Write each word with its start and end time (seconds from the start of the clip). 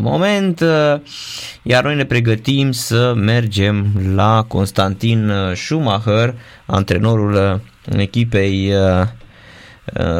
moment, 0.00 0.64
iar 1.62 1.84
noi 1.84 1.94
ne 1.94 2.04
pregătim 2.04 2.72
să 2.72 3.12
mergem 3.14 3.92
la 4.14 4.44
Constantin 4.48 5.32
Schumacher, 5.54 6.34
antrenorul 6.66 7.60
echipei 7.96 8.72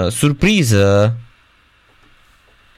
surpriză 0.08 1.16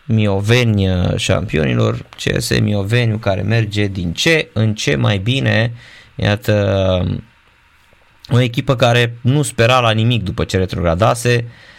Mioveni 0.04 0.88
șampionilor, 1.16 2.06
CS 2.24 2.60
Mioveniu 2.60 3.16
care 3.16 3.40
merge 3.40 3.86
din 3.86 4.12
ce 4.12 4.48
în 4.52 4.74
ce 4.74 4.96
mai 4.96 5.18
bine, 5.18 5.72
iată 6.14 7.20
o 8.28 8.40
echipă 8.40 8.76
care 8.76 9.18
nu 9.20 9.42
spera 9.42 9.80
la 9.80 9.90
nimic 9.90 10.22
după 10.22 10.44
ce 10.44 10.56
retrogradase, 10.56 11.44
uh, 11.44 11.73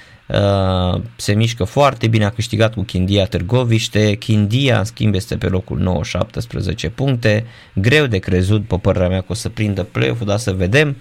se 1.16 1.34
mișcă 1.34 1.64
foarte 1.64 2.08
bine, 2.08 2.26
a 2.26 2.30
câștigat 2.30 2.73
cu 2.73 2.82
Chindia 2.82 3.26
Târgoviște, 3.26 4.14
Chindia 4.14 4.78
în 4.78 4.84
schimb 4.84 5.14
este 5.14 5.38
pe 5.38 5.48
locul 5.48 5.78
9, 5.78 6.04
17 6.04 6.90
puncte, 6.90 7.45
greu 7.73 8.05
de 8.05 8.17
crezut 8.17 8.67
pe 8.67 8.77
părerea 8.77 9.08
mea 9.08 9.20
că 9.20 9.27
o 9.30 9.34
să 9.34 9.50
prindă 9.50 9.84
play-off-ul, 9.84 10.27
dar 10.27 10.38
să 10.38 10.53
vedem, 10.53 10.98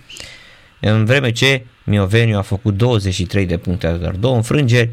în 0.80 1.04
vreme 1.04 1.32
ce 1.32 1.66
Mioveniu 1.84 2.38
a 2.38 2.40
făcut 2.40 2.76
23 2.76 3.46
de 3.46 3.56
puncte, 3.56 3.88
doar 3.88 4.14
două 4.14 4.36
înfrângeri, 4.36 4.90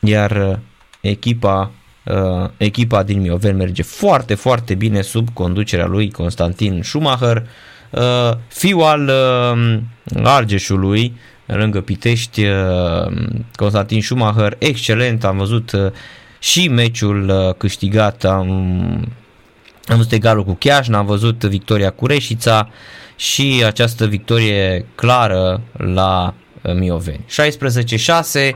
iar 0.00 0.30
uh, 0.30 0.56
echipa 1.00 1.72
uh, 2.04 2.50
echipa 2.56 3.02
din 3.02 3.20
Mioven 3.20 3.56
merge 3.56 3.82
foarte, 3.82 4.34
foarte 4.34 4.74
bine 4.74 5.00
sub 5.00 5.28
conducerea 5.32 5.86
lui 5.86 6.10
Constantin 6.10 6.80
Schumacher, 6.82 7.46
uh, 7.90 8.32
fiul 8.48 8.82
al 8.82 9.08
uh, 9.08 9.78
Argeșului, 10.24 11.16
lângă 11.56 11.80
Pitești, 11.80 12.44
uh, 12.44 13.12
Constantin 13.54 14.02
Schumacher, 14.02 14.56
excelent, 14.58 15.24
am 15.24 15.36
văzut 15.36 15.72
uh, 15.72 15.92
și 16.38 16.68
meciul 16.68 17.28
uh, 17.28 17.54
câștigat, 17.54 18.24
am, 18.24 18.50
am 19.84 19.96
văzut 19.96 20.12
egalul 20.12 20.44
cu 20.44 20.54
Chiajna, 20.54 20.98
am 20.98 21.06
văzut 21.06 21.44
victoria 21.44 21.90
cu 21.90 22.06
Reșița 22.06 22.70
și 23.16 23.62
această 23.66 24.06
victorie 24.06 24.86
clară 24.94 25.60
la 25.72 26.34
uh, 26.62 26.74
Mioveni. 26.74 27.24
16-6, 27.28 28.52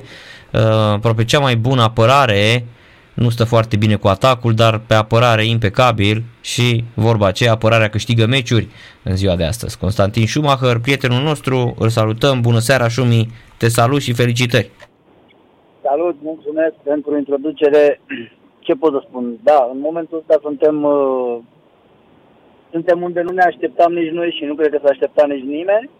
uh, 0.50 0.60
aproape 0.70 1.24
cea 1.24 1.38
mai 1.38 1.56
bună 1.56 1.82
apărare 1.82 2.66
nu 3.14 3.28
stă 3.28 3.44
foarte 3.44 3.76
bine 3.76 3.96
cu 3.96 4.08
atacul, 4.08 4.54
dar 4.54 4.80
pe 4.88 4.94
apărare 4.94 5.44
impecabil 5.44 6.22
și 6.40 6.84
vorba 6.94 7.26
aceea, 7.26 7.52
apărarea 7.52 7.88
câștigă 7.88 8.26
meciuri 8.26 8.68
în 9.04 9.16
ziua 9.16 9.36
de 9.36 9.44
astăzi. 9.44 9.78
Constantin 9.78 10.26
Schumacher, 10.26 10.78
prietenul 10.78 11.22
nostru, 11.22 11.74
îl 11.78 11.88
salutăm, 11.88 12.40
bună 12.40 12.58
seara 12.58 12.88
Șumi, 12.88 13.28
te 13.58 13.68
salut 13.68 14.00
și 14.00 14.12
felicitări! 14.12 14.70
Salut, 15.82 16.16
mulțumesc 16.22 16.74
pentru 16.82 17.16
introducere. 17.16 18.00
Ce 18.66 18.74
pot 18.74 18.92
să 18.92 19.04
spun? 19.08 19.38
Da, 19.42 19.68
în 19.72 19.78
momentul 19.80 20.18
ăsta 20.18 20.38
suntem, 20.42 20.82
uh, 20.82 21.38
suntem 22.70 23.02
unde 23.02 23.20
nu 23.20 23.32
ne 23.32 23.42
așteptam 23.42 23.92
nici 23.92 24.12
noi 24.12 24.34
și 24.38 24.44
nu 24.44 24.54
cred 24.54 24.70
că 24.70 24.78
s-a 24.82 24.88
așteptat 24.90 25.28
nici 25.28 25.44
nimeni, 25.44 25.90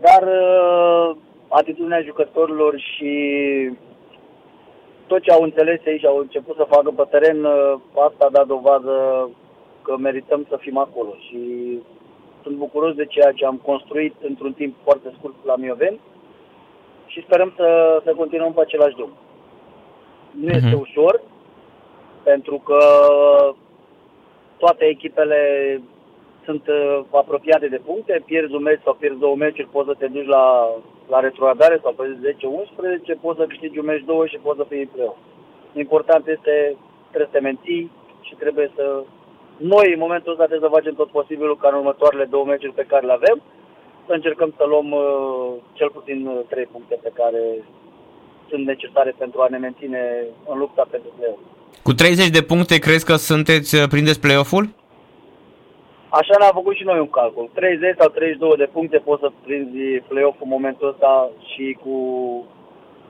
dar 0.00 0.22
uh, 0.22 1.16
atitudinea 1.48 2.02
jucătorilor 2.02 2.74
și 2.78 3.12
tot 5.08 5.22
ce 5.22 5.30
au 5.30 5.42
înțeles 5.42 5.80
ei 5.84 5.98
și 5.98 6.06
au 6.06 6.18
început 6.18 6.56
să 6.56 6.72
facă 6.74 6.90
pe 6.90 7.04
teren, 7.10 7.44
uh, 7.44 7.74
asta 8.06 8.24
a 8.24 8.34
dat 8.36 8.46
dovadă 8.46 8.94
că 9.82 9.96
merităm 9.96 10.46
să 10.48 10.56
fim 10.60 10.76
acolo 10.78 11.14
și 11.26 11.40
sunt 12.42 12.56
bucuros 12.56 12.94
de 12.94 13.04
ceea 13.04 13.32
ce 13.32 13.44
am 13.44 13.60
construit 13.64 14.14
într-un 14.22 14.52
timp 14.52 14.74
foarte 14.82 15.08
scurt 15.18 15.34
la 15.44 15.56
Mioven 15.56 15.98
și 17.06 17.22
sperăm 17.22 17.52
să, 17.56 18.00
să 18.04 18.14
continuăm 18.16 18.52
pe 18.52 18.60
același 18.60 18.94
drum. 18.94 19.12
Nu 20.40 20.48
este 20.48 20.74
uh-huh. 20.76 20.80
ușor, 20.80 21.20
pentru 22.22 22.62
că 22.64 22.78
toate 24.56 24.84
echipele 24.84 25.40
sunt 26.44 26.68
uh, 26.68 27.00
apropiate 27.10 27.68
de 27.68 27.80
puncte, 27.84 28.22
pierzi 28.26 28.54
un 28.54 28.62
meci 28.62 28.80
sau 28.84 28.94
pierzi 28.94 29.18
două 29.18 29.36
meciuri, 29.36 29.68
poți 29.72 29.88
să 29.88 29.94
te 29.98 30.06
duci 30.06 30.26
la, 30.26 30.74
la 31.08 31.20
retrogradare 31.20 31.78
sau 31.82 31.92
pe 31.92 32.04
10-11, 33.16 33.20
poți 33.20 33.38
să 33.38 33.44
câștigi 33.46 33.78
un 33.78 33.84
meci 33.84 34.04
două 34.04 34.26
și 34.26 34.38
poți 34.42 34.58
să 34.58 34.66
fii 34.68 34.86
play 34.86 35.16
Important 35.72 36.26
este, 36.26 36.54
trebuie 37.10 37.30
să 37.30 37.36
te 37.36 37.46
menții 37.48 37.90
și 38.20 38.34
trebuie 38.34 38.70
să... 38.76 39.02
Noi, 39.56 39.92
în 39.92 39.98
momentul 39.98 40.32
ăsta, 40.32 40.44
trebuie 40.46 40.68
să 40.68 40.76
facem 40.78 40.94
tot 40.94 41.10
posibilul 41.10 41.56
ca 41.56 41.68
în 41.68 41.74
următoarele 41.74 42.24
două 42.24 42.44
meciuri 42.44 42.78
pe 42.80 42.88
care 42.90 43.06
le 43.06 43.12
avem, 43.12 43.42
să 44.06 44.12
încercăm 44.12 44.54
să 44.56 44.64
luăm 44.64 44.88
uh, 44.90 45.52
cel 45.72 45.90
puțin 45.90 46.26
uh, 46.26 46.40
trei 46.48 46.66
puncte 46.72 46.96
pe 47.02 47.10
care 47.14 47.42
sunt 48.48 48.64
necesare 48.66 49.14
pentru 49.18 49.40
a 49.40 49.46
ne 49.50 49.58
menține 49.58 50.02
în 50.50 50.58
lupta 50.58 50.86
pentru 50.90 51.10
play 51.16 51.36
Cu 51.82 51.92
30 51.92 52.28
de 52.28 52.42
puncte 52.42 52.78
crezi 52.78 53.04
că 53.04 53.14
sunteți 53.14 53.74
uh, 53.74 53.88
prindeți 53.88 54.20
play-off-ul? 54.20 54.68
Așa 56.08 56.34
ne-am 56.38 56.58
făcut 56.60 56.74
și 56.76 56.88
noi 56.90 56.98
un 57.00 57.10
calcul. 57.18 57.50
30 57.54 57.94
sau 57.98 58.08
32 58.08 58.56
de 58.56 58.68
puncte 58.76 58.98
poți 59.08 59.22
să 59.24 59.28
prinzi 59.44 60.02
play-off 60.08 60.38
în 60.40 60.50
momentul 60.56 60.88
ăsta 60.92 61.30
și 61.50 61.78
cu 61.82 61.94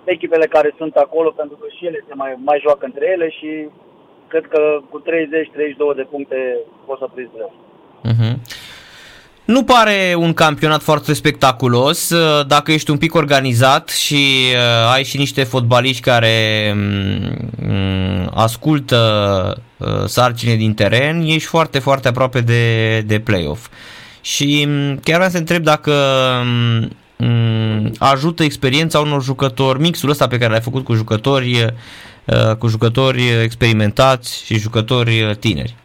echipele 0.05 0.47
care 0.47 0.75
sunt 0.77 0.95
acolo, 0.95 1.31
pentru 1.31 1.57
că 1.61 1.67
și 1.77 1.87
ele 1.87 2.05
se 2.09 2.15
mai, 2.15 2.33
mai 2.49 2.59
joacă 2.67 2.85
între 2.85 3.05
ele 3.15 3.31
și 3.39 3.51
cred 4.33 4.45
că 4.53 4.61
cu 4.91 5.03
30-32 5.03 5.97
de 5.97 6.07
puncte 6.13 6.59
poți 6.87 7.01
să 7.03 7.07
prinzi 7.15 7.33
play-off. 7.35 7.57
Uh-huh. 8.11 8.35
Nu 9.55 9.65
pare 9.65 10.15
un 10.17 10.33
campionat 10.33 10.83
foarte 10.83 11.13
spectaculos 11.13 12.11
uh, 12.11 12.47
dacă 12.47 12.73
ești 12.73 12.91
un 12.91 12.99
pic 12.99 13.15
organizat 13.15 13.89
și 13.89 14.25
uh, 14.53 14.93
ai 14.95 15.05
și 15.05 15.17
niște 15.17 15.45
fotbaliști 15.45 16.03
care 16.03 16.37
um, 16.73 17.98
ascultă 18.35 19.63
uh, 19.77 20.05
sarcine 20.05 20.55
din 20.55 20.75
teren, 20.75 21.21
ești 21.21 21.49
foarte, 21.49 21.79
foarte 21.79 22.09
aproape 22.09 22.41
de, 22.41 23.01
de 23.01 23.21
play-off. 23.21 23.69
Și 24.21 24.67
um, 24.69 24.97
chiar 24.97 25.17
vreau 25.17 25.31
să 25.31 25.39
întreb 25.39 25.63
dacă 25.63 25.93
um, 27.19 27.93
ajută 27.99 28.43
experiența 28.43 29.01
unor 29.01 29.23
jucători, 29.23 29.81
mixul 29.81 30.11
ăsta 30.11 30.27
pe 30.27 30.39
care 30.39 30.51
l-ai 30.51 30.61
făcut 30.61 30.85
cu 30.85 30.95
jucători, 30.95 31.75
cu 32.59 32.67
jucători 32.67 33.23
experimentați 33.43 34.45
și 34.45 34.59
jucători 34.59 35.37
tineri. 35.41 35.77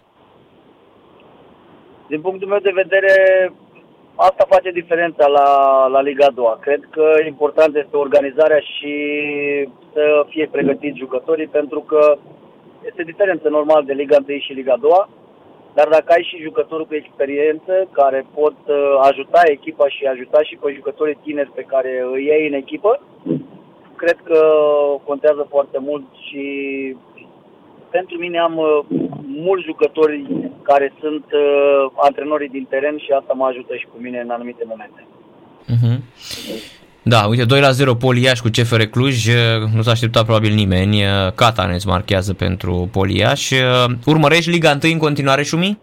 Din 2.08 2.22
punctul 2.22 2.48
meu 2.48 2.60
de 2.60 2.72
vedere, 2.74 3.14
asta 4.16 4.46
face 4.50 4.72
diferența 4.72 5.28
la, 5.28 5.48
la 5.88 6.02
Liga 6.02 6.28
2. 6.34 6.46
Cred 6.60 6.88
că 6.90 7.06
important 7.26 7.76
este 7.76 7.98
organizarea 7.98 8.60
și 8.60 8.94
să 9.94 10.26
fie 10.30 10.48
pregătiți 10.52 10.98
jucătorii, 10.98 11.48
pentru 11.48 11.80
că 11.80 12.18
este 12.86 13.04
diferență 13.04 13.50
normal 13.50 13.84
de 13.84 13.94
Liga 13.94 14.18
1 14.28 14.38
și 14.38 14.54
Liga 14.54 14.76
2, 14.80 14.92
dar 15.74 15.88
dacă 15.88 16.14
ai 16.14 16.28
și 16.30 16.42
jucători 16.42 16.88
cu 16.88 16.96
experiență 16.96 17.88
care 17.92 18.26
pot 18.34 18.56
uh, 18.68 18.98
ajuta 19.02 19.42
echipa 19.46 19.88
și 19.88 20.06
ajuta 20.06 20.42
și 20.44 20.58
pe 20.62 20.74
jucătorii 20.76 21.20
tineri 21.24 21.52
pe 21.56 21.62
care 21.62 22.06
îi 22.14 22.26
iei 22.26 22.48
în 22.48 22.54
echipă, 22.54 23.02
cred 23.96 24.18
că 24.24 24.40
contează 25.04 25.48
foarte 25.50 25.78
mult 25.80 26.06
și 26.28 26.46
pentru 27.90 28.18
mine 28.18 28.40
am 28.40 28.58
uh, 28.58 28.80
mulți 29.26 29.66
jucători 29.66 30.26
care 30.70 30.94
sunt 31.02 31.26
uh, 31.32 31.92
antrenorii 32.08 32.50
din 32.50 32.66
teren 32.70 32.98
și 32.98 33.12
asta 33.20 33.34
mă 33.34 33.46
ajută 33.46 33.76
și 33.76 33.86
cu 33.92 33.98
mine 34.06 34.20
în 34.20 34.30
anumite 34.30 34.64
momente. 34.68 35.02
Uh-huh. 35.74 35.98
Da, 37.04 37.26
uite, 37.28 37.46
2 37.46 37.60
la 37.60 37.72
0 37.72 37.96
Poliaș 37.96 38.40
cu 38.40 38.50
CFR 38.56 38.82
Cluj, 38.82 39.28
uh, 39.28 39.34
nu 39.76 39.82
s-a 39.82 39.92
așteptat 39.92 40.24
probabil 40.24 40.54
nimeni, 40.54 41.04
uh, 41.04 41.32
Catanes 41.36 41.86
marchează 41.86 42.34
pentru 42.34 42.90
Poliaș. 42.92 43.52
Urmărești 44.06 44.50
Liga 44.50 44.78
1 44.84 44.94
în 44.94 44.98
continuare, 44.98 45.44
Șumi? 45.44 45.80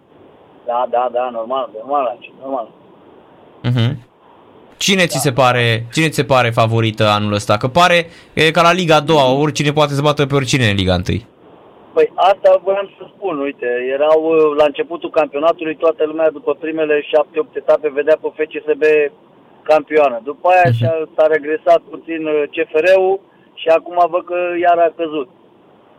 Da, 0.66 0.86
da, 0.91 1.10
da, 1.12 1.30
normal, 1.32 1.70
normal, 1.78 2.18
normal. 2.41 2.68
Uh-huh. 3.64 3.97
Cine, 4.76 5.00
da. 5.00 5.06
ți 5.06 5.18
se 5.18 5.32
pare, 5.32 5.86
cine 5.92 6.08
ți 6.08 6.14
se 6.14 6.24
pare 6.24 6.50
favorită 6.50 7.08
anul 7.08 7.32
ăsta? 7.32 7.56
Că 7.56 7.68
pare 7.68 8.06
e 8.32 8.50
ca 8.50 8.62
la 8.62 8.72
Liga 8.72 9.00
2, 9.00 9.16
oricine 9.16 9.72
poate 9.72 9.94
să 9.94 10.00
bată 10.02 10.26
pe 10.26 10.34
oricine 10.34 10.68
în 10.68 10.76
Liga 10.76 11.00
1. 11.08 11.20
Păi 11.92 12.12
asta 12.14 12.60
voiam 12.64 12.90
să 12.98 13.04
spun, 13.14 13.38
uite, 13.38 13.68
erau 13.96 14.20
uh, 14.24 14.56
la 14.56 14.65
începutul 14.65 15.10
campionatului, 15.10 15.76
toată 15.76 16.04
lumea 16.04 16.30
după 16.30 16.54
primele 16.54 17.00
șapte-opt 17.03 17.56
etape 17.56 17.88
vedea 17.88 18.16
pe 18.20 18.28
FCSB 18.36 18.84
campioană. 19.62 20.20
După 20.24 20.48
aia 20.48 20.70
uh-huh. 20.70 21.15
s-a 21.15 21.26
regresat 21.26 21.80
puțin 21.91 22.26
uh, 22.26 22.42
CFR-ul 22.54 23.20
și 23.54 23.68
acum 23.68 23.97
văd 24.10 24.24
că 24.24 24.38
iar 24.60 24.78
a 24.78 24.92
căzut. 24.97 25.28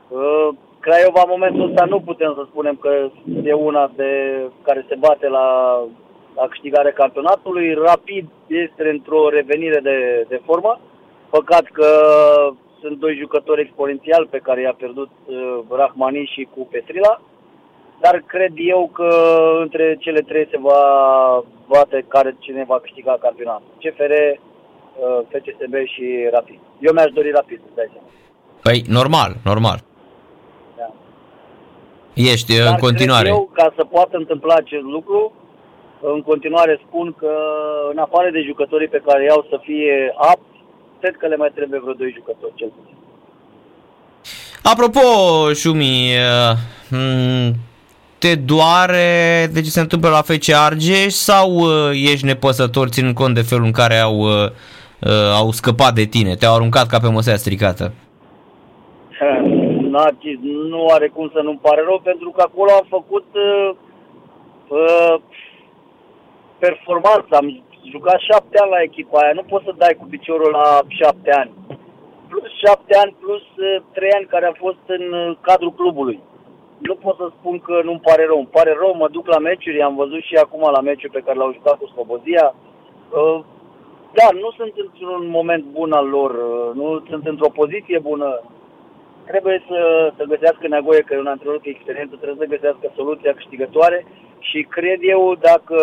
Uh, 0.09 0.49
Craiova, 0.79 1.21
în 1.23 1.33
momentul 1.35 1.69
ăsta, 1.69 1.85
nu 1.85 1.99
putem 1.99 2.33
să 2.37 2.43
spunem 2.45 2.75
că 2.75 3.09
e 3.43 3.53
una 3.53 3.91
de 3.95 4.11
care 4.63 4.85
se 4.89 4.95
bate 4.95 5.27
la, 5.27 5.47
la 6.35 6.47
câștigarea 6.47 6.91
campionatului. 6.91 7.73
Rapid 7.73 8.25
este 8.47 8.89
într-o 8.89 9.29
revenire 9.29 9.79
de, 9.79 10.25
de 10.27 10.41
formă. 10.45 10.79
Păcat 11.29 11.63
că 11.63 11.89
sunt 12.81 12.99
doi 12.99 13.15
jucători 13.23 13.61
exponențiali 13.61 14.27
pe 14.27 14.43
care 14.47 14.61
i-a 14.61 14.73
pierdut 14.77 15.09
uh, 15.25 15.59
Rahmani 15.69 16.31
și 16.33 16.47
cu 16.53 16.67
Petrila, 16.71 17.21
dar 17.99 18.23
cred 18.25 18.53
eu 18.55 18.89
că 18.93 19.09
între 19.59 19.97
cele 19.99 20.21
trei 20.21 20.47
se 20.51 20.57
va 20.57 20.81
bate 21.67 22.05
care 22.07 22.35
cine 22.39 22.63
va 22.67 22.79
câștiga 22.79 23.17
campionatul. 23.21 23.73
CFR, 23.81 24.13
uh, 24.13 25.21
FCSB 25.29 25.75
și 25.93 26.05
Rapid. 26.31 26.59
Eu 26.79 26.93
mi-aș 26.93 27.11
dori 27.11 27.31
Rapid, 27.31 27.59
să 27.65 27.71
dai 27.75 27.89
seama. 27.93 28.07
Păi, 28.61 28.83
normal, 28.87 29.31
normal. 29.43 29.79
Da. 30.77 30.89
Ești 32.13 32.57
Dar 32.57 32.67
în 32.67 32.77
continuare. 32.77 33.27
eu, 33.27 33.49
ca 33.53 33.73
să 33.75 33.83
poată 33.83 34.17
întâmpla 34.17 34.55
acest 34.55 34.83
lucru, 34.83 35.33
în 36.01 36.21
continuare 36.21 36.81
spun 36.87 37.15
că 37.17 37.33
în 37.91 37.97
afară 37.97 38.29
de 38.29 38.41
jucătorii 38.41 38.87
pe 38.87 39.01
care 39.05 39.23
iau 39.23 39.45
să 39.49 39.59
fie 39.61 40.13
apt, 40.15 40.50
cred 41.01 41.15
că 41.17 41.27
le 41.27 41.35
mai 41.35 41.51
trebuie 41.55 41.79
vreo 41.79 41.93
doi 41.93 42.13
jucători 42.17 42.53
cel 42.55 42.71
puțin. 42.75 42.97
Apropo, 44.63 44.99
Șumi, 45.53 46.09
uh, 46.91 47.49
te 48.17 48.35
doare 48.35 49.09
de 49.53 49.61
ce 49.61 49.69
se 49.69 49.79
întâmplă 49.79 50.09
la 50.09 50.21
FC 50.21 50.53
Argeș 50.53 51.13
sau 51.13 51.49
uh, 51.51 51.89
ești 52.11 52.25
nepăsător 52.25 52.87
ținând 52.87 53.15
cont 53.15 53.33
de 53.35 53.41
felul 53.41 53.65
în 53.65 53.71
care 53.71 53.97
au, 53.97 54.17
uh, 54.19 54.49
au 55.39 55.51
scăpat 55.51 55.93
de 55.93 56.05
tine, 56.05 56.35
te-au 56.35 56.55
aruncat 56.55 56.87
ca 56.87 56.99
pe 56.99 57.09
măsea 57.09 57.35
stricată? 57.35 57.93
Narcis, 59.93 60.39
nu 60.69 60.87
are 60.87 61.07
cum 61.07 61.29
să 61.33 61.39
nu-mi 61.43 61.59
pare 61.61 61.81
rău, 61.85 61.99
pentru 62.03 62.29
că 62.29 62.41
acolo 62.41 62.71
am 62.71 62.85
făcut 62.89 63.25
uh, 63.33 63.69
uh, 64.67 65.15
performanță, 66.59 67.31
am 67.31 67.63
jucat 67.89 68.19
șapte 68.19 68.57
ani 68.61 68.71
la 68.71 68.81
echipa 68.81 69.19
aia, 69.19 69.33
nu 69.33 69.43
poți 69.43 69.65
să 69.65 69.73
dai 69.77 69.95
cu 69.99 70.05
piciorul 70.09 70.51
la 70.51 70.79
șapte 70.87 71.31
ani. 71.31 71.51
Plus 72.29 72.49
șapte 72.63 72.97
ani, 72.97 73.15
plus 73.19 73.45
uh, 73.57 73.81
trei 73.93 74.11
ani 74.11 74.25
care 74.25 74.45
a 74.45 74.61
fost 74.65 74.83
în 74.85 75.13
uh, 75.13 75.37
cadrul 75.41 75.73
clubului. 75.73 76.19
Nu 76.77 76.95
pot 76.95 77.15
să 77.17 77.27
spun 77.37 77.59
că 77.59 77.81
nu-mi 77.83 78.05
pare 78.07 78.25
rău. 78.25 78.37
Îmi 78.37 78.53
pare 78.57 78.73
rău, 78.79 78.95
mă 78.95 79.07
duc 79.07 79.27
la 79.27 79.37
meciuri, 79.37 79.81
am 79.81 79.95
văzut 79.95 80.21
și 80.23 80.35
acum 80.35 80.63
la 80.71 80.81
meciuri 80.81 81.11
pe 81.11 81.23
care 81.25 81.37
l-au 81.37 81.53
jucat 81.53 81.77
cu 81.77 81.87
Slobozia. 81.87 82.55
Uh, 83.09 83.39
da, 84.13 84.27
nu 84.43 84.51
sunt 84.57 84.73
într-un 84.75 85.29
moment 85.29 85.63
bun 85.63 85.91
al 85.91 86.07
lor, 86.07 86.31
uh, 86.31 86.75
nu 86.75 87.03
sunt 87.09 87.27
într-o 87.27 87.49
poziție 87.49 87.99
bună 87.99 88.41
trebuie 89.25 89.63
să, 89.67 90.11
să 90.17 90.23
găsească 90.23 90.67
nevoie, 90.67 91.01
că 91.01 91.13
e 91.13 91.25
un 91.25 91.33
antrenor 91.33 91.59
cu 91.59 91.69
experiență, 91.69 92.15
trebuie 92.15 92.47
să 92.47 92.53
găsească 92.55 92.85
soluția 92.95 93.33
câștigătoare 93.33 94.05
și 94.39 94.59
cred 94.61 94.99
eu 95.01 95.35
dacă 95.49 95.77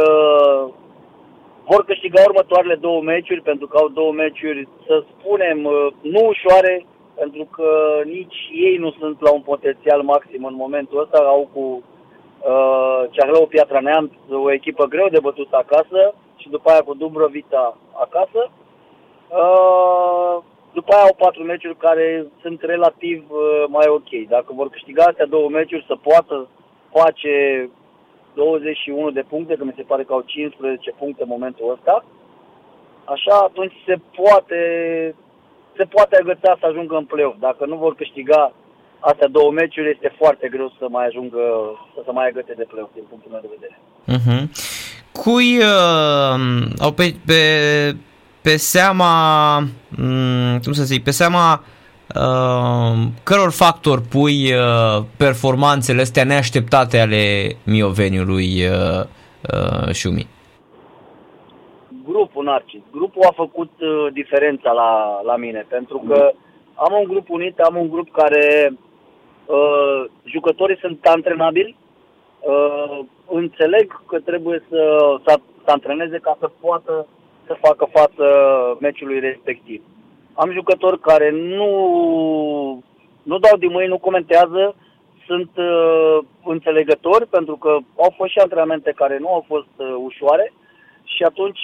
vor 1.71 1.85
câștiga 1.85 2.21
următoarele 2.27 2.75
două 2.75 3.01
meciuri, 3.03 3.43
pentru 3.51 3.67
că 3.67 3.77
au 3.77 3.89
două 3.89 4.13
meciuri, 4.13 4.69
să 4.87 5.05
spunem, 5.13 5.65
uh, 5.65 5.87
nu 6.01 6.21
ușoare, 6.27 6.87
pentru 7.15 7.45
că 7.57 7.71
nici 8.05 8.39
ei 8.53 8.77
nu 8.77 8.91
sunt 8.91 9.21
la 9.21 9.31
un 9.33 9.41
potențial 9.41 10.03
maxim 10.03 10.45
în 10.45 10.55
momentul 10.55 11.01
ăsta, 11.01 11.19
au 11.19 11.49
cu 11.53 11.65
uh, 11.83 13.01
Ceahlău 13.11 13.47
Piatra 13.47 13.81
Neamț 13.81 14.13
o 14.31 14.53
echipă 14.53 14.85
greu 14.85 15.09
de 15.09 15.21
bătut 15.21 15.53
acasă 15.53 16.15
și 16.37 16.49
după 16.49 16.71
aia 16.71 16.81
cu 16.81 16.95
Dubrovita 16.95 17.79
acasă. 17.93 18.51
Uh, 19.29 20.37
după 20.73 20.93
aia 20.95 21.03
au 21.03 21.15
patru 21.19 21.43
meciuri 21.43 21.77
care 21.77 22.27
sunt 22.43 22.63
relativ 22.63 23.25
uh, 23.31 23.65
mai 23.69 23.87
ok. 23.89 24.11
Dacă 24.29 24.53
vor 24.55 24.69
câștiga 24.69 25.05
astea 25.05 25.27
două 25.27 25.49
meciuri, 25.49 25.85
să 25.87 25.97
poată 26.03 26.49
face 26.93 27.35
21 28.39 29.11
de 29.11 29.25
puncte, 29.33 29.55
că 29.55 29.65
mi 29.65 29.79
se 29.79 29.89
pare 29.91 30.03
că 30.05 30.13
au 30.13 30.25
15 30.27 30.91
puncte 31.01 31.23
în 31.23 31.35
momentul 31.35 31.73
ăsta, 31.77 32.05
așa 33.15 33.37
atunci 33.49 33.77
se 33.87 33.97
poate, 34.19 34.61
se 35.77 35.85
poate 35.95 36.15
agăța 36.17 36.57
să 36.61 36.67
ajungă 36.67 36.95
în 36.97 37.05
play-off. 37.05 37.37
Dacă 37.49 37.63
nu 37.67 37.77
vor 37.77 37.95
câștiga 37.95 38.53
astea 39.11 39.29
două 39.37 39.51
meciuri, 39.51 39.91
este 39.95 40.11
foarte 40.21 40.47
greu 40.55 40.69
să 40.79 40.87
mai 40.89 41.07
ajungă, 41.07 41.43
să 41.95 42.01
se 42.05 42.13
mai 42.13 42.27
agăte 42.29 42.55
de 42.57 42.67
play-off, 42.71 42.95
din 42.95 43.07
punctul 43.11 43.31
meu 43.33 43.43
de 43.45 43.55
vedere. 43.57 43.77
Uh-huh. 44.17 44.43
Cui 45.23 45.51
uh, 45.59 46.35
au 46.85 46.93
pe, 46.99 47.05
pe 47.27 47.43
pe 48.41 48.57
seama, 48.57 49.13
mm, 49.89 50.59
cum 50.63 50.73
să 50.73 50.85
zic, 50.85 51.03
pe 51.05 51.11
seama 51.11 51.53
uh, 51.53 51.78
căror 53.23 53.51
factor 53.51 54.01
pui 54.11 54.53
uh, 54.53 55.05
performanțele 55.17 56.01
astea 56.01 56.25
neașteptate 56.25 56.99
ale 56.99 57.57
Mioveniului 57.65 58.67
uh, 58.67 59.05
uh, 59.53 59.93
Șumi? 59.93 60.27
Grupul 62.05 62.45
Narcis. 62.45 62.81
Grupul 62.91 63.23
a 63.23 63.33
făcut 63.35 63.71
uh, 63.81 64.13
diferența 64.13 64.73
la, 64.73 65.21
la 65.25 65.37
mine, 65.37 65.67
pentru 65.69 66.03
că 66.09 66.33
am 66.75 66.93
un 66.93 67.05
grup 67.05 67.31
unit, 67.31 67.59
am 67.59 67.77
un 67.77 67.89
grup 67.91 68.11
care 68.11 68.73
uh, 69.47 70.05
jucătorii 70.25 70.79
sunt 70.81 71.05
antrenabili, 71.07 71.77
uh, 72.41 72.99
înțeleg 73.31 74.03
că 74.07 74.19
trebuie 74.19 74.65
să, 74.69 75.15
să, 75.27 75.41
să 75.65 75.71
antreneze 75.71 76.19
ca 76.19 76.37
să 76.41 76.51
poată 76.61 77.07
să 77.47 77.57
facă 77.61 77.89
față 77.93 78.25
meciului 78.81 79.21
respectiv. 79.21 79.83
Am 80.43 80.53
jucători 80.53 81.01
care 81.01 81.31
nu, 81.31 81.71
nu 83.23 83.39
dau 83.39 83.57
din 83.59 83.71
mâini, 83.71 83.89
nu 83.89 83.99
comentează, 83.99 84.75
sunt 85.27 85.51
uh, 85.57 86.19
înțelegători 86.45 87.27
pentru 87.27 87.57
că 87.57 87.69
au 87.97 88.13
fost 88.17 88.31
și 88.31 88.39
antrenamente 88.39 88.93
care 88.97 89.19
nu 89.19 89.29
au 89.29 89.45
fost 89.47 89.75
uh, 89.77 89.95
ușoare 90.05 90.53
și 91.05 91.23
atunci 91.23 91.61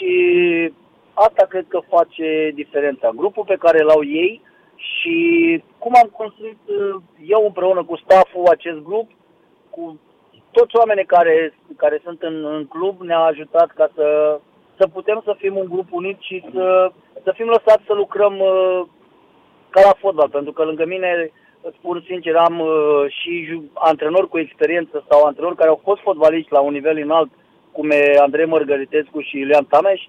asta 1.13 1.47
cred 1.49 1.65
că 1.69 1.81
face 1.89 2.51
diferența. 2.55 3.11
Grupul 3.15 3.45
pe 3.47 3.63
care 3.65 3.83
l-au 3.83 4.05
ei 4.05 4.43
și 4.77 5.17
cum 5.79 5.93
am 6.03 6.09
construit 6.13 6.59
uh, 6.67 7.03
eu 7.27 7.45
împreună 7.47 7.85
cu 7.85 7.97
stafful 7.97 8.47
acest 8.49 8.79
grup, 8.79 9.11
cu 9.71 10.01
toți 10.51 10.77
oamenii 10.77 11.05
care, 11.05 11.55
care 11.77 12.01
sunt 12.05 12.23
în, 12.23 12.45
în 12.45 12.67
club, 12.67 13.01
ne-a 13.01 13.19
ajutat 13.19 13.71
ca 13.71 13.89
să 13.95 14.39
să 14.79 14.87
putem 14.87 15.21
să 15.25 15.35
fim 15.39 15.57
un 15.57 15.69
grup 15.69 15.89
unit 15.91 16.19
și 16.21 16.45
să, 16.53 16.91
să 17.23 17.33
fim 17.35 17.47
lăsați 17.47 17.87
să 17.87 17.95
lucrăm 17.95 18.39
uh, 18.39 18.81
ca 19.71 19.81
la 19.81 19.95
fotbal, 19.99 20.29
pentru 20.29 20.53
că 20.53 20.65
lângă 20.65 20.85
mine, 20.87 21.31
spun 21.79 22.05
sincer, 22.07 22.37
am 22.37 22.61
uh, 22.61 23.05
și 23.09 23.63
antrenori 23.75 24.29
cu 24.29 24.39
experiență 24.39 25.05
sau 25.09 25.25
antrenori 25.25 25.57
care 25.57 25.69
au 25.69 25.81
fost 25.83 26.01
fotbaliști 26.01 26.53
la 26.53 26.61
un 26.61 26.73
nivel 26.73 26.97
înalt, 26.97 27.31
cum 27.73 27.91
e 27.91 28.15
Andrei 28.19 28.47
Mărgăritescu 28.47 29.21
și 29.21 29.39
Iulian 29.39 29.65
Tameș, 29.65 30.01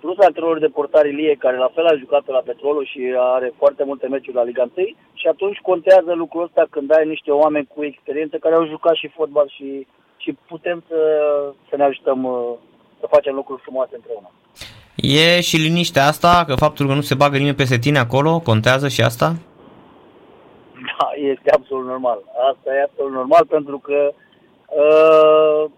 plus 0.00 0.18
antrenorul 0.18 0.58
de 0.58 0.66
portar 0.66 1.06
Ilie, 1.06 1.34
care 1.38 1.56
la 1.56 1.70
fel 1.74 1.86
a 1.86 1.96
jucat 1.96 2.26
la 2.26 2.42
Petrolul 2.44 2.84
și 2.84 3.14
are 3.18 3.52
foarte 3.56 3.84
multe 3.84 4.06
meciuri 4.08 4.36
la 4.36 4.42
Liga 4.42 4.70
1 4.76 4.86
și 5.12 5.26
atunci 5.26 5.58
contează 5.58 6.12
lucrul 6.14 6.42
ăsta 6.42 6.66
când 6.70 6.96
ai 6.96 7.06
niște 7.06 7.30
oameni 7.30 7.70
cu 7.74 7.84
experiență 7.84 8.36
care 8.36 8.54
au 8.54 8.66
jucat 8.66 8.94
și 8.94 9.08
fotbal 9.08 9.48
și, 9.48 9.86
și 10.16 10.36
putem 10.48 10.82
să, 10.88 10.98
să 11.68 11.76
ne 11.76 11.84
ajutăm 11.84 12.24
uh, 12.24 12.52
să 13.00 13.06
facem 13.10 13.34
lucruri 13.34 13.62
frumoase 13.62 13.94
împreună. 13.94 14.30
E 14.94 15.40
și 15.40 15.56
liniștea 15.56 16.06
asta, 16.06 16.44
că 16.46 16.54
faptul 16.54 16.86
că 16.86 16.94
nu 16.94 17.00
se 17.00 17.14
bagă 17.14 17.36
nimeni 17.36 17.54
peste 17.54 17.78
tine 17.78 17.98
acolo, 17.98 18.40
contează 18.40 18.88
și 18.88 19.02
asta? 19.02 19.32
Da, 20.98 21.08
este 21.14 21.50
absolut 21.50 21.86
normal. 21.86 22.18
Asta 22.50 22.74
e 22.74 22.82
absolut 22.82 23.12
normal 23.12 23.46
pentru 23.46 23.78
că 23.78 24.12
uh, 24.84 25.70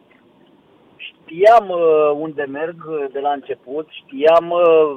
știam 0.97 1.69
uh, 1.69 2.11
unde 2.19 2.45
merg 2.49 2.77
de 3.13 3.19
la 3.19 3.33
început, 3.33 3.89
știam 3.91 4.51
uh, 4.51 4.97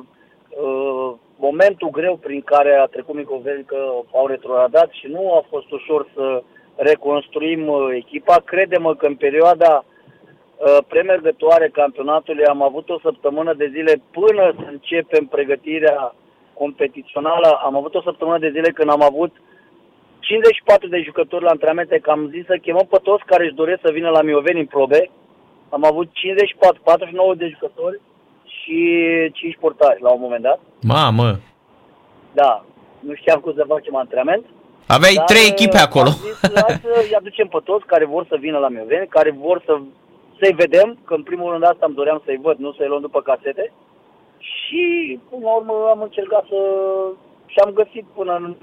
uh, 0.64 1.14
momentul 1.38 1.90
greu 1.90 2.16
prin 2.16 2.42
care 2.42 2.74
a 2.76 2.86
trecut 2.86 3.16
Micoveli 3.16 3.64
că 3.64 3.78
au 4.14 4.28
retrogradat 4.28 4.90
și 4.92 5.08
nu 5.08 5.34
a 5.34 5.46
fost 5.50 5.72
ușor 5.72 6.08
să 6.14 6.44
reconstruim 6.76 7.68
uh, 7.68 7.88
echipa. 7.96 8.36
Credem 8.46 8.96
că 8.98 9.06
în 9.06 9.16
perioada 9.16 9.86
Uh, 9.86 9.94
premergătoare 10.88 11.70
campionatului 11.70 12.46
am 12.46 12.62
avut 12.64 12.90
o 12.90 13.00
săptămână 13.00 13.54
de 13.54 13.72
zile 13.74 14.02
până 14.12 14.54
să 14.58 14.66
începem 14.72 15.26
pregătirea 15.26 16.16
competițională. 16.54 17.60
Am 17.64 17.76
avut 17.76 17.96
o 17.96 18.02
săptămână 18.02 18.38
de 18.38 18.50
zile 18.50 18.72
când 18.72 18.90
am 18.90 19.04
avut 19.04 19.34
54 20.20 20.88
de 20.88 21.02
jucători 21.02 21.44
la 21.44 21.50
antrenamente, 21.50 22.00
că 22.00 22.12
am 22.12 22.30
zis 22.30 22.46
să 22.46 22.58
chemăm 22.62 22.88
pe 22.90 23.00
toți 23.04 23.26
care 23.26 23.44
își 23.46 23.60
doresc 23.62 23.80
să 23.84 23.92
vină 23.92 24.10
la 24.10 24.22
Mioveni 24.22 24.60
în 24.60 24.66
probe. 24.66 25.10
Am 25.70 25.84
avut 25.86 26.08
54, 26.14 26.82
49 26.84 27.36
de 27.36 27.48
jucători 27.48 28.02
și 28.46 28.80
5 29.34 29.58
portari 29.60 30.02
la 30.02 30.12
un 30.12 30.22
moment 30.22 30.42
dat. 30.42 30.60
Mamă! 30.82 31.40
Da, 32.34 32.66
nu 33.00 33.14
știam 33.14 33.40
cum 33.40 33.54
să 33.56 33.66
facem 33.68 33.96
antrenament. 33.96 34.46
Aveai 34.88 35.24
trei 35.26 35.48
echipe 35.48 35.78
acolo. 35.78 36.10
Am 36.10 36.14
zis, 36.14 36.40
hai 36.54 36.82
să-i 36.84 37.16
aducem 37.16 37.48
pe 37.48 37.60
toți 37.64 37.86
care 37.86 38.06
vor 38.06 38.26
să 38.30 38.36
vină 38.40 38.58
la 38.58 38.70
Mioveni, 38.70 39.08
care 39.08 39.32
vor 39.32 39.62
să 39.66 39.80
să-i 40.40 40.54
vedem, 40.54 40.98
că 41.06 41.14
în 41.14 41.24
primul 41.24 41.52
rând 41.52 41.64
asta 41.64 41.86
îmi 41.86 41.96
doream 41.96 42.22
să-i 42.26 42.40
văd, 42.42 42.58
nu 42.58 42.72
să-i 42.74 42.88
luăm 42.88 43.02
după 43.02 43.22
casete. 43.22 43.72
Și, 44.38 45.20
până 45.30 45.46
la 45.46 45.56
urmă, 45.56 45.74
am 45.90 46.02
încercat 46.02 46.46
să... 46.50 46.60
și 47.46 47.60
am 47.60 47.72
găsit 47.72 48.06
până 48.16 48.36
în 48.36 48.56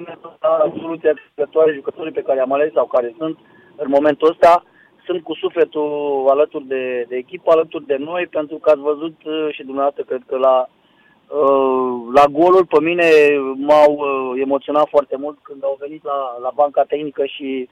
soluția 0.80 1.12
jucătoare, 1.28 1.72
jucătorii 1.72 2.12
pe 2.12 2.22
care 2.22 2.40
am 2.40 2.52
ales 2.52 2.72
sau 2.72 2.86
care 2.86 3.14
sunt 3.18 3.38
în 3.76 3.86
momentul 3.88 4.30
ăsta, 4.30 4.62
sunt 5.04 5.22
cu 5.22 5.34
sufletul 5.34 6.26
alături 6.28 6.66
de, 6.66 7.04
de 7.08 7.16
echipă, 7.16 7.50
alături 7.50 7.86
de 7.86 7.96
noi, 7.96 8.26
pentru 8.26 8.56
că 8.56 8.70
ați 8.70 8.80
văzut 8.80 9.16
uh, 9.24 9.48
și 9.50 9.62
dumneavoastră, 9.62 10.02
cred 10.02 10.22
că 10.26 10.36
la, 10.36 10.68
uh, 11.38 12.14
la 12.14 12.24
golul 12.30 12.66
pe 12.66 12.80
mine 12.80 13.08
m-au 13.56 13.92
uh, 13.92 14.40
emoționat 14.40 14.88
foarte 14.88 15.16
mult 15.16 15.38
când 15.42 15.64
au 15.64 15.76
venit 15.80 16.04
la, 16.04 16.38
la 16.42 16.50
banca 16.54 16.82
tehnică 16.82 17.24
și 17.24 17.68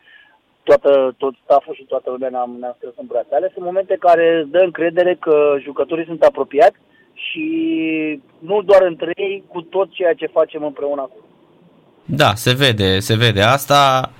toată, 0.71 1.15
tot 1.23 1.35
staful 1.45 1.75
și 1.75 1.91
toată 1.93 2.11
lumea 2.11 2.31
ne-am, 2.35 2.57
ne-am 2.61 2.75
strâns 2.77 2.95
în 3.01 3.07
brațe. 3.11 3.35
Alea 3.35 3.51
sunt 3.53 3.65
momente 3.65 3.97
care 4.07 4.27
îți 4.41 4.51
dă 4.51 4.59
încredere 4.59 5.15
că 5.25 5.35
jucătorii 5.67 6.11
sunt 6.11 6.23
apropiați 6.23 6.79
și 7.27 7.47
nu 8.39 8.63
doar 8.63 8.83
între 8.83 9.13
ei, 9.17 9.45
cu 9.53 9.61
tot 9.61 9.89
ceea 9.93 10.15
ce 10.15 10.37
facem 10.39 10.63
împreună 10.65 11.01
acum. 11.01 11.23
Da, 12.05 12.31
se 12.35 12.53
vede, 12.55 12.99
se 12.99 13.15
vede 13.17 13.43
asta. 13.43 14.11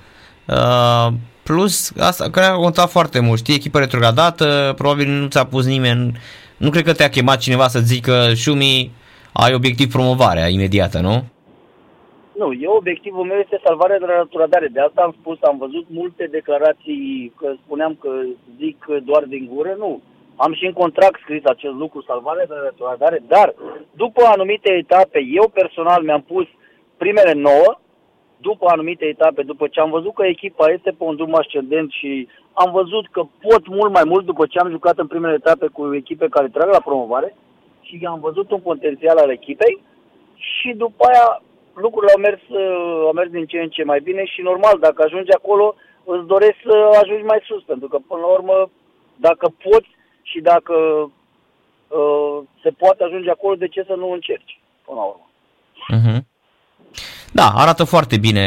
Uh, 0.47 1.07
plus 1.43 1.93
asta 1.97 2.29
care 2.29 2.45
a 2.45 2.55
contat 2.55 2.89
foarte 2.89 3.19
mult. 3.19 3.39
Știi, 3.39 3.53
echipă 3.53 3.79
retrogradată, 3.79 4.73
probabil 4.75 5.07
nu 5.07 5.27
ți-a 5.27 5.45
pus 5.45 5.65
nimeni, 5.65 6.17
nu 6.57 6.69
cred 6.69 6.83
că 6.83 6.93
te-a 6.93 7.09
chemat 7.09 7.37
cineva 7.37 7.67
să 7.67 7.79
zică 7.79 8.33
Șumi, 8.33 8.91
ai 9.33 9.53
obiectiv 9.53 9.91
promovarea 9.91 10.47
imediată, 10.47 10.99
nu? 10.99 11.23
Nu, 12.35 12.53
eu 12.53 12.71
obiectivul 12.71 13.25
meu 13.25 13.37
este 13.37 13.61
salvarea 13.63 13.99
de 13.99 14.05
la 14.05 14.17
retrogradare. 14.17 14.67
De 14.67 14.79
asta 14.79 15.01
am 15.01 15.15
spus, 15.19 15.37
am 15.41 15.57
văzut 15.57 15.85
multe 15.89 16.27
declarații 16.31 17.33
că 17.37 17.53
spuneam 17.63 17.97
că 17.99 18.09
zic 18.57 18.85
doar 19.03 19.23
din 19.23 19.49
gură, 19.53 19.75
nu. 19.77 20.01
Am 20.35 20.53
și 20.53 20.65
în 20.65 20.73
contract 20.73 21.19
scris 21.21 21.45
acest 21.45 21.73
lucru, 21.73 22.01
salvarea 22.01 22.45
de 22.45 22.53
la 22.53 22.63
retrogradare, 22.63 23.23
dar 23.27 23.53
după 23.91 24.21
anumite 24.25 24.71
etape, 24.71 25.19
eu 25.31 25.47
personal 25.53 26.03
mi-am 26.03 26.21
pus 26.21 26.47
primele 26.97 27.33
nouă, 27.33 27.79
după 28.37 28.65
anumite 28.69 29.05
etape, 29.05 29.41
după 29.43 29.67
ce 29.67 29.79
am 29.79 29.89
văzut 29.89 30.13
că 30.13 30.25
echipa 30.25 30.71
este 30.71 30.91
pe 30.91 31.03
un 31.03 31.15
drum 31.15 31.35
ascendent 31.35 31.91
și 31.91 32.27
am 32.53 32.71
văzut 32.71 33.07
că 33.11 33.21
pot 33.41 33.67
mult 33.67 33.91
mai 33.93 34.03
mult 34.05 34.25
după 34.25 34.45
ce 34.45 34.59
am 34.59 34.69
jucat 34.69 34.97
în 34.97 35.07
primele 35.07 35.33
etape 35.33 35.67
cu 35.67 35.95
echipe 35.95 36.27
care 36.29 36.47
trag 36.47 36.69
la 36.71 36.79
promovare 36.79 37.35
și 37.81 38.05
am 38.05 38.19
văzut 38.19 38.51
un 38.51 38.59
potențial 38.59 39.17
al 39.17 39.29
echipei 39.29 39.81
și 40.35 40.73
după 40.73 41.05
aia 41.05 41.41
lucrurile 41.85 42.13
au 42.15 42.21
mers, 42.27 42.41
au 43.07 43.13
mers 43.19 43.29
din 43.29 43.45
ce 43.45 43.57
în 43.59 43.69
ce 43.69 43.83
mai 43.83 43.99
bine 44.07 44.23
și 44.25 44.41
normal, 44.49 44.77
dacă 44.79 44.99
ajungi 45.03 45.31
acolo, 45.39 45.75
îți 46.03 46.27
doresc 46.33 46.57
să 46.63 46.75
ajungi 47.01 47.29
mai 47.31 47.41
sus, 47.47 47.63
pentru 47.63 47.87
că 47.87 47.97
până 48.07 48.21
la 48.21 48.31
urmă, 48.37 48.69
dacă 49.15 49.45
poți 49.63 49.89
și 50.21 50.39
dacă 50.39 50.75
uh, 51.87 52.37
se 52.63 52.69
poate 52.69 53.03
ajunge 53.03 53.29
acolo, 53.29 53.55
de 53.55 53.67
ce 53.67 53.83
să 53.87 53.93
nu 53.97 54.11
încerci 54.11 54.59
până 54.85 54.99
la 54.99 55.05
urmă? 55.11 55.25
Uh-huh. 55.95 56.19
Da, 57.31 57.51
arată 57.55 57.83
foarte 57.83 58.17
bine, 58.17 58.45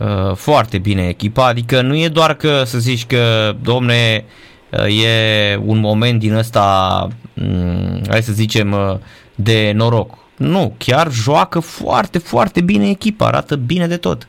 uh, 0.00 0.34
foarte 0.34 0.78
bine 0.78 1.08
echipa, 1.08 1.46
adică 1.46 1.80
nu 1.80 1.94
e 1.96 2.08
doar 2.08 2.34
că 2.34 2.64
să 2.64 2.78
zici 2.78 3.06
că, 3.06 3.52
domne, 3.62 4.24
uh, 4.72 5.04
e 5.04 5.56
un 5.56 5.78
moment 5.78 6.18
din 6.18 6.34
ăsta, 6.34 7.08
um, 7.42 8.00
hai 8.08 8.22
să 8.22 8.32
zicem, 8.32 8.72
uh, 8.72 8.94
de 9.34 9.72
noroc. 9.74 10.18
Nu, 10.40 10.74
chiar 10.78 11.10
joacă 11.10 11.60
foarte, 11.60 12.18
foarte 12.18 12.60
bine 12.60 12.88
echipa, 12.88 13.26
arată 13.26 13.56
bine 13.56 13.86
de 13.86 13.96
tot. 13.96 14.28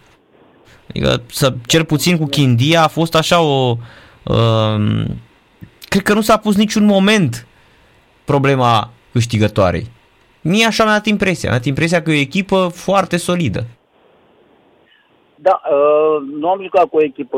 Adică, 0.89 1.21
să, 1.25 1.53
cel 1.65 1.85
puțin 1.85 2.17
cu 2.17 2.25
Chindia 2.25 2.83
a 2.83 2.87
fost 2.87 3.15
așa 3.15 3.41
o... 3.41 3.75
Uh, 4.23 5.05
cred 5.79 6.03
că 6.03 6.13
nu 6.13 6.21
s-a 6.21 6.37
pus 6.37 6.55
niciun 6.55 6.85
moment 6.85 7.47
problema 8.25 8.89
câștigătoarei. 9.11 9.87
Mie 10.41 10.65
așa 10.65 10.83
mi-a 10.83 10.93
dat 10.93 11.05
impresia. 11.05 11.49
Mi-a 11.49 11.57
dat 11.57 11.67
impresia 11.67 12.01
că 12.01 12.11
e 12.11 12.17
o 12.17 12.19
echipă 12.19 12.67
foarte 12.73 13.17
solidă. 13.17 13.65
Da, 15.35 15.61
uh, 15.71 16.23
nu 16.39 16.49
am 16.49 16.61
jucat 16.61 16.85
cu 16.85 16.97
o 16.97 17.03
echipă 17.03 17.37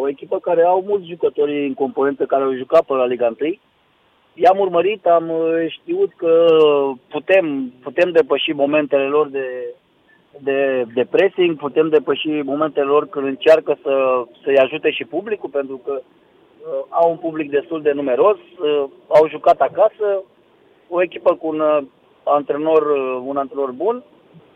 o 0.00 0.08
echipă 0.08 0.38
care 0.38 0.62
au 0.62 0.84
mulți 0.86 1.08
jucători 1.08 1.66
în 1.66 1.74
componență 1.74 2.24
care 2.24 2.42
au 2.42 2.56
jucat 2.56 2.82
pe 2.82 2.92
la 2.92 3.06
Liga 3.06 3.34
1. 3.40 3.58
I-am 4.34 4.58
urmărit, 4.58 5.06
am 5.06 5.28
uh, 5.28 5.66
știut 5.68 6.12
că 6.16 6.46
putem, 7.24 7.72
putem 7.82 8.10
depăși 8.10 8.50
momentele 8.52 9.06
lor 9.06 9.28
de, 9.28 9.74
de, 10.38 10.84
de 10.94 11.04
pressing, 11.10 11.56
putem 11.56 11.88
depăși 11.88 12.28
momentele 12.28 12.86
lor 12.86 13.08
când 13.08 13.26
încearcă 13.26 13.78
să, 13.82 14.24
să-i 14.42 14.58
ajute 14.58 14.90
și 14.90 15.04
publicul, 15.04 15.50
pentru 15.50 15.80
că 15.84 16.00
uh, 16.00 16.84
au 16.88 17.10
un 17.10 17.16
public 17.16 17.50
destul 17.50 17.82
de 17.82 17.92
numeros, 17.92 18.36
uh, 18.36 18.84
au 19.08 19.28
jucat 19.28 19.60
acasă, 19.60 20.22
o 20.88 21.02
echipă 21.02 21.34
cu 21.34 21.46
un 21.46 21.62
antrenor, 22.24 22.82
uh, 22.82 23.22
un 23.24 23.36
antrenor 23.36 23.70
bun, 23.70 24.04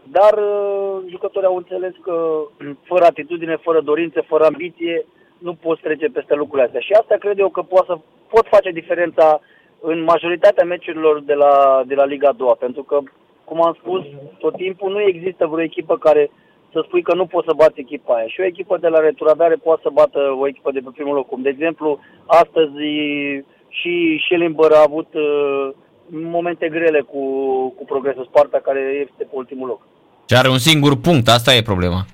dar 0.03 0.33
uh, 0.39 0.99
jucătorii 1.09 1.49
au 1.49 1.57
înțeles 1.57 1.93
că 2.03 2.43
fără 2.83 3.05
atitudine, 3.05 3.57
fără 3.57 3.81
dorință, 3.81 4.25
fără 4.27 4.45
ambiție, 4.45 5.05
nu 5.39 5.55
poți 5.55 5.81
trece 5.81 6.07
peste 6.07 6.35
lucrurile 6.35 6.67
astea. 6.67 6.81
Și 6.81 6.93
asta 6.93 7.17
cred 7.17 7.39
eu 7.39 7.49
că 7.49 7.63
pot, 7.63 7.85
să, 7.87 7.99
pot 8.29 8.47
face 8.47 8.71
diferența 8.71 9.41
în 9.81 10.03
majoritatea 10.03 10.65
meciurilor 10.65 11.23
de 11.23 11.35
la, 11.35 11.83
de 11.87 11.95
la 11.95 12.05
Liga 12.05 12.33
2, 12.37 12.53
pentru 12.59 12.83
că, 12.83 12.99
cum 13.45 13.65
am 13.65 13.77
spus, 13.81 14.03
tot 14.39 14.57
timpul 14.57 14.91
nu 14.93 15.01
există 15.01 15.47
vreo 15.47 15.65
echipă 15.65 15.99
care 15.99 16.31
să 16.73 16.83
spui 16.87 17.03
că 17.03 17.15
nu 17.15 17.27
poți 17.27 17.47
să 17.47 17.53
bați 17.57 17.81
echipa 17.81 18.15
aia. 18.15 18.27
Și 18.27 18.41
o 18.41 18.45
echipă 18.45 18.77
de 18.81 18.89
la 18.89 18.99
returadare 18.99 19.55
poate 19.55 19.81
să 19.83 19.91
bată 19.93 20.19
o 20.41 20.47
echipă 20.49 20.71
de 20.73 20.81
pe 20.85 20.91
primul 20.95 21.15
loc. 21.15 21.29
Cum 21.29 21.43
de 21.43 21.49
exemplu, 21.49 21.99
astăzi 22.27 22.79
și 23.69 24.21
Schellenberg 24.25 24.73
a 24.73 24.85
avut 24.87 25.15
uh, 25.15 25.69
momente 26.09 26.69
grele 26.69 27.01
cu, 27.01 27.23
cu 27.77 27.85
progresul 27.85 28.29
Sparta, 28.31 28.59
care 28.63 28.81
este 29.01 29.23
pe 29.25 29.31
ultimul 29.31 29.69
loc. 29.69 29.81
Și 30.29 30.37
are 30.37 30.49
un 30.49 30.59
singur 30.59 30.97
punct, 30.97 31.29
asta 31.29 31.55
e 31.55 31.63
problema. 31.63 32.05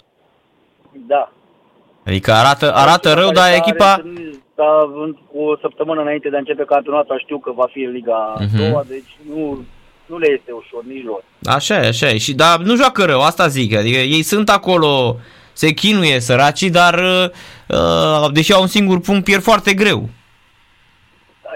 Da. 1.07 1.33
Adică 2.07 2.33
arată, 2.33 2.75
arată 2.75 3.13
rău, 3.13 3.31
dar 3.31 3.53
echipa... 3.55 4.03
Da, 4.55 4.93
cu 5.33 5.39
o 5.39 5.57
săptămână 5.57 6.01
înainte 6.01 6.29
de 6.29 6.37
a 6.37 6.39
începe 6.39 6.65
campionatul 6.65 7.21
știu 7.25 7.39
că 7.39 7.53
va 7.53 7.67
fi 7.73 7.83
în 7.83 7.93
Liga 7.93 8.35
uh-huh. 8.41 8.73
2 8.73 8.83
deci 8.89 9.17
nu, 9.35 9.65
nu 10.07 10.19
le 10.19 10.31
este 10.31 10.53
ușor 10.53 10.85
nici 10.85 11.05
lor. 11.05 11.25
Așa 11.43 11.75
e, 11.83 11.87
așa 11.87 12.09
e. 12.09 12.19
Și, 12.19 12.35
dar 12.35 12.59
nu 12.59 12.77
joacă 12.77 13.05
rău, 13.05 13.21
asta 13.21 13.47
zic. 13.47 13.77
Adică 13.77 13.99
ei 13.99 14.23
sunt 14.23 14.49
acolo, 14.49 15.17
se 15.53 15.71
chinuie 15.73 16.21
săracii, 16.21 16.71
dar 16.71 16.95
uh, 17.69 18.31
deși 18.33 18.53
au 18.53 18.61
un 18.61 18.67
singur 18.67 19.01
punct, 19.01 19.25
pierd 19.25 19.43
foarte 19.43 19.75
greu 19.75 20.09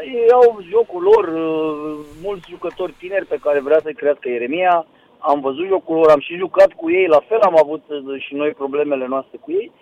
ei 0.05 0.31
au 0.33 0.59
jocul 0.71 1.03
lor, 1.03 1.25
uh, 1.29 1.99
mulți 2.23 2.51
jucători 2.51 2.95
tineri 2.99 3.27
pe 3.27 3.39
care 3.43 3.61
vrea 3.61 3.81
să-i 3.83 3.95
crească 4.01 4.29
Ieremia. 4.29 4.87
Am 5.19 5.41
văzut 5.41 5.67
jocul 5.67 5.97
lor, 5.97 6.11
am 6.11 6.21
și 6.21 6.37
jucat 6.37 6.73
cu 6.73 6.91
ei, 6.91 7.07
la 7.07 7.21
fel 7.29 7.41
am 7.41 7.57
avut 7.59 7.83
uh, 7.89 8.23
și 8.25 8.35
noi 8.35 8.51
problemele 8.51 9.07
noastre 9.07 9.39
cu 9.41 9.51
ei, 9.51 9.73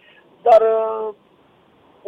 dar 0.43 0.61
uh, 0.61 1.15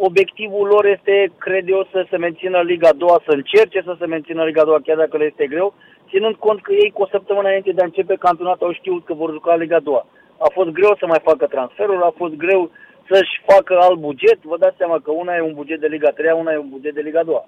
obiectivul 0.07 0.67
lor 0.67 0.85
este, 0.85 1.31
cred 1.37 1.69
eu, 1.69 1.87
să 1.91 1.99
se 2.09 2.17
mențină 2.17 2.61
Liga 2.61 2.91
2, 2.93 3.09
să 3.27 3.31
încerce 3.31 3.81
să 3.85 3.95
se 3.99 4.05
mențină 4.05 4.43
Liga 4.43 4.63
2, 4.63 4.81
chiar 4.85 4.97
dacă 4.97 5.17
le 5.17 5.25
este 5.25 5.47
greu, 5.47 5.73
ținând 6.09 6.35
cont 6.35 6.61
că 6.61 6.71
ei 6.73 6.91
cu 6.91 7.01
o 7.01 7.11
săptămână 7.11 7.47
înainte 7.47 7.71
de 7.71 7.81
a 7.81 7.89
începe 7.89 8.15
campionatul 8.15 8.67
au 8.67 8.73
știut 8.73 9.05
că 9.05 9.13
vor 9.13 9.31
juca 9.31 9.55
Liga 9.55 9.79
2. 9.79 10.03
A 10.45 10.49
fost 10.53 10.69
greu 10.69 10.95
să 10.99 11.05
mai 11.05 11.21
facă 11.23 11.45
transferul, 11.45 12.01
a 12.03 12.13
fost 12.21 12.33
greu 12.33 12.71
să-și 13.09 13.41
facă 13.51 13.73
alt 13.79 13.99
buget. 13.99 14.39
Vă 14.43 14.57
dați 14.57 14.77
seama 14.77 14.97
că 15.03 15.11
una 15.11 15.35
e 15.35 15.41
un 15.41 15.53
buget 15.53 15.79
de 15.79 15.87
Liga 15.87 16.09
3, 16.09 16.31
una 16.39 16.51
e 16.51 16.57
un 16.65 16.69
buget 16.69 16.93
de 16.93 17.01
Liga 17.01 17.23
2. 17.23 17.45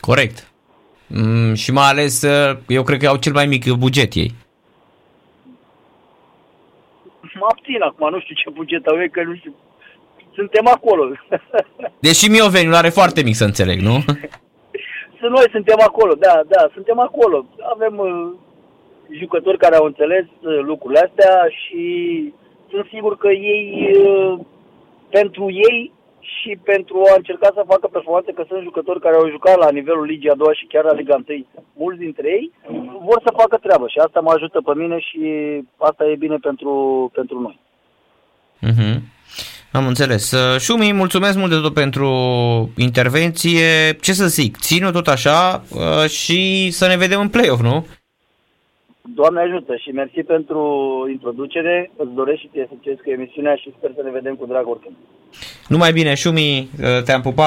Corect. 0.00 0.52
Mm, 1.06 1.54
și 1.54 1.72
mai 1.72 1.88
ales, 1.88 2.22
uh, 2.22 2.56
eu 2.68 2.82
cred 2.82 2.98
că 2.98 3.06
au 3.06 3.16
cel 3.16 3.32
mai 3.32 3.46
mic 3.46 3.64
buget 3.72 4.14
ei. 4.14 4.30
Mă 7.40 7.46
abțin 7.50 7.82
acum, 7.82 8.10
nu 8.10 8.20
știu 8.20 8.34
ce 8.34 8.50
buget 8.50 8.86
au 8.86 9.00
ei, 9.00 9.10
că 9.10 9.22
nu 9.22 9.34
știu. 9.34 9.54
Suntem 10.34 10.66
acolo. 10.66 11.04
Deși 12.06 12.30
Mioveniul 12.30 12.74
are 12.74 12.88
foarte 12.88 13.22
mic 13.22 13.34
să 13.34 13.44
înțeleg, 13.44 13.78
nu? 13.80 13.96
Să 15.20 15.26
noi 15.28 15.46
suntem 15.50 15.80
acolo, 15.80 16.14
da, 16.14 16.40
da, 16.48 16.70
suntem 16.74 16.98
acolo. 16.98 17.46
Avem 17.74 17.98
uh, 17.98 18.30
jucători 19.18 19.58
care 19.58 19.76
au 19.76 19.84
înțeles 19.84 20.24
uh, 20.24 20.58
lucrurile 20.62 21.00
astea 21.00 21.46
și 21.60 21.84
sunt 22.70 22.86
sigur 22.92 23.16
că 23.16 23.28
ei, 23.28 23.96
uh, 24.04 24.38
pentru 25.10 25.50
ei, 25.50 25.92
și 26.20 26.58
pentru 26.64 27.02
a 27.10 27.14
încerca 27.16 27.48
să 27.54 27.64
facă 27.66 27.86
performanțe, 27.86 28.32
că 28.32 28.44
sunt 28.48 28.62
jucători 28.62 29.00
care 29.00 29.16
au 29.16 29.28
jucat 29.28 29.56
la 29.56 29.70
nivelul 29.70 30.04
Ligii 30.04 30.30
a 30.30 30.34
doua 30.34 30.52
și 30.52 30.66
chiar 30.66 30.84
la 30.84 30.92
Liga 30.92 31.22
1, 31.28 31.46
mulți 31.72 31.98
dintre 31.98 32.28
ei 32.28 32.52
vor 33.08 33.20
să 33.24 33.38
facă 33.40 33.56
treabă 33.56 33.86
și 33.88 33.98
asta 33.98 34.20
mă 34.20 34.32
ajută 34.34 34.60
pe 34.60 34.74
mine 34.74 34.98
și 34.98 35.22
asta 35.76 36.04
e 36.06 36.14
bine 36.14 36.36
pentru, 36.36 36.72
pentru 37.14 37.40
noi. 37.40 37.58
Mm-hmm. 38.68 38.96
Am 39.72 39.86
înțeles. 39.86 40.34
Șumi, 40.58 40.92
mulțumesc 40.92 41.36
mult 41.36 41.50
de 41.50 41.56
tot 41.56 41.74
pentru 41.74 42.08
intervenție. 42.76 43.96
Ce 44.00 44.12
să 44.12 44.26
zic, 44.26 44.56
țin 44.56 44.90
tot 44.92 45.06
așa 45.06 45.64
uh, 45.74 46.08
și 46.08 46.70
să 46.70 46.86
ne 46.86 46.96
vedem 46.96 47.20
în 47.20 47.28
play-off, 47.28 47.62
nu? 47.62 47.86
Doamne 49.14 49.40
ajută 49.40 49.76
și 49.76 49.90
mersi 49.90 50.22
pentru 50.22 50.60
introducere. 51.10 51.90
Îți 51.96 52.14
doresc 52.14 52.40
și 52.40 52.48
ție 52.52 52.66
succes 52.68 52.94
cu 53.04 53.10
emisiunea 53.10 53.54
și 53.54 53.74
sper 53.78 53.90
să 53.96 54.02
ne 54.04 54.10
vedem 54.10 54.34
cu 54.34 54.46
drag 54.46 54.68
oricând. 54.68 54.94
Numai 55.68 55.92
bine, 55.92 56.14
Șumi, 56.14 56.68
te-am 57.04 57.20
pupat. 57.20 57.38